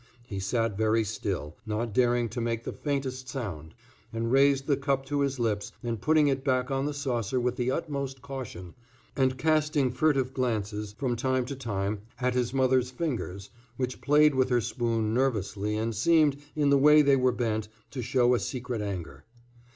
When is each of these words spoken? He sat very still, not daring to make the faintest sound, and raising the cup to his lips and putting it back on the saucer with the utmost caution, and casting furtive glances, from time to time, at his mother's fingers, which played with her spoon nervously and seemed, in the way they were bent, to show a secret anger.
He 0.25 0.39
sat 0.39 0.79
very 0.79 1.03
still, 1.03 1.57
not 1.63 1.93
daring 1.93 2.27
to 2.29 2.41
make 2.41 2.63
the 2.63 2.73
faintest 2.73 3.29
sound, 3.29 3.75
and 4.11 4.31
raising 4.31 4.65
the 4.65 4.75
cup 4.75 5.05
to 5.05 5.19
his 5.19 5.37
lips 5.37 5.73
and 5.83 6.01
putting 6.01 6.27
it 6.27 6.43
back 6.43 6.71
on 6.71 6.87
the 6.87 6.93
saucer 6.95 7.39
with 7.39 7.55
the 7.55 7.69
utmost 7.69 8.19
caution, 8.23 8.73
and 9.15 9.37
casting 9.37 9.91
furtive 9.91 10.33
glances, 10.33 10.93
from 10.93 11.15
time 11.15 11.45
to 11.45 11.55
time, 11.55 12.01
at 12.19 12.33
his 12.33 12.51
mother's 12.51 12.89
fingers, 12.89 13.51
which 13.77 14.01
played 14.01 14.33
with 14.33 14.49
her 14.49 14.59
spoon 14.59 15.13
nervously 15.13 15.77
and 15.77 15.93
seemed, 15.95 16.37
in 16.55 16.71
the 16.71 16.79
way 16.79 17.03
they 17.03 17.15
were 17.15 17.31
bent, 17.31 17.67
to 17.91 18.01
show 18.01 18.33
a 18.33 18.39
secret 18.39 18.81
anger. 18.81 19.23